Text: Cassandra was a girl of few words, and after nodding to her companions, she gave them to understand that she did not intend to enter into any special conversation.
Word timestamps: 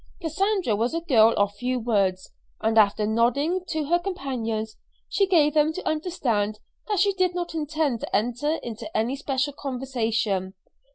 Cassandra 0.19 0.75
was 0.75 0.95
a 0.95 1.01
girl 1.01 1.31
of 1.37 1.53
few 1.53 1.79
words, 1.79 2.31
and 2.59 2.75
after 2.75 3.05
nodding 3.05 3.63
to 3.67 3.83
her 3.85 3.99
companions, 3.99 4.75
she 5.07 5.27
gave 5.27 5.53
them 5.53 5.71
to 5.73 5.87
understand 5.87 6.57
that 6.87 6.97
she 6.97 7.13
did 7.13 7.35
not 7.35 7.53
intend 7.53 7.99
to 7.99 8.15
enter 8.15 8.53
into 8.63 8.97
any 8.97 9.15
special 9.15 9.53
conversation. 9.53 10.55